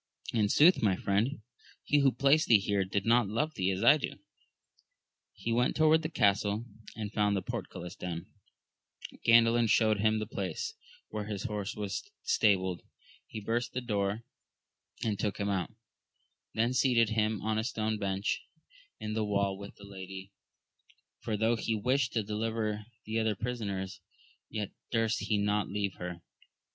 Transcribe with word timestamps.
In 0.33 0.49
sooth, 0.49 0.81
my 0.81 0.95
friend, 0.95 1.43
he 1.83 1.99
who 1.99 2.11
placed 2.11 2.47
thee 2.47 2.57
here 2.57 2.83
did 2.83 3.05
not 3.05 3.27
love 3.27 3.53
thee 3.53 3.69
as 3.69 3.83
I 3.83 3.97
do. 3.97 4.13
He 5.31 5.53
went 5.53 5.75
toward 5.75 6.01
the 6.01 6.09
castle, 6.09 6.65
and 6.95 7.13
found 7.13 7.37
the 7.37 7.43
portcullis 7.43 7.95
down. 7.95 8.25
Gandalin 9.23 9.69
shewed 9.69 9.99
him 9.99 10.17
the 10.17 10.25
^laica 10.25 10.73
where 11.09 11.27
bis 11.27 11.43
horse 11.43 11.75
was 11.75 12.09
stabled, 12.23 12.79
\L^\i\xis^»*OcL^^<^^'^^si^ 13.31 13.45
120 13.45 13.45
AMADIS 13.45 13.89
OF 15.05 15.17
GAUL., 15.17 15.17
took 15.29 15.37
him 15.39 15.49
out, 15.49 15.71
then 16.55 16.73
seated 16.73 17.09
himsdf 17.09 17.43
on 17.43 17.59
a 17.59 17.63
stone 17.63 17.99
bench 17.99 18.41
in 18.99 19.13
the 19.13 19.23
wall 19.23 19.55
with 19.55 19.75
the 19.75 19.85
lady, 19.85 20.31
for 21.19 21.37
tho* 21.37 21.55
he 21.55 21.75
wished 21.75 22.13
to 22.13 22.23
deliver 22.23 22.87
the 23.05 23.19
other 23.19 23.35
prisoners, 23.35 24.01
yet 24.49 24.71
durst 24.89 25.19
he 25.19 25.37
not 25.37 25.69
leave 25.69 25.93
her. 25.99 26.23